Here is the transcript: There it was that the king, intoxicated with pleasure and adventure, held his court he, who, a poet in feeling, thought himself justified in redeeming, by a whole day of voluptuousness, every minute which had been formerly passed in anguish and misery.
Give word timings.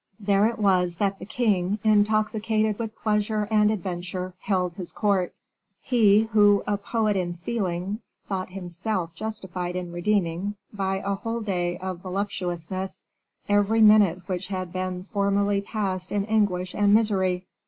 There 0.19 0.47
it 0.47 0.57
was 0.57 0.95
that 0.97 1.19
the 1.19 1.27
king, 1.27 1.77
intoxicated 1.83 2.79
with 2.79 2.97
pleasure 2.97 3.47
and 3.51 3.69
adventure, 3.69 4.33
held 4.39 4.73
his 4.73 4.91
court 4.91 5.31
he, 5.79 6.21
who, 6.33 6.63
a 6.65 6.77
poet 6.79 7.15
in 7.15 7.35
feeling, 7.35 7.99
thought 8.27 8.49
himself 8.49 9.13
justified 9.13 9.75
in 9.75 9.91
redeeming, 9.91 10.55
by 10.73 11.03
a 11.05 11.13
whole 11.13 11.41
day 11.41 11.77
of 11.77 11.99
voluptuousness, 11.99 13.05
every 13.47 13.81
minute 13.81 14.27
which 14.27 14.47
had 14.47 14.73
been 14.73 15.03
formerly 15.03 15.61
passed 15.61 16.11
in 16.11 16.25
anguish 16.25 16.73
and 16.73 16.95
misery. 16.95 17.45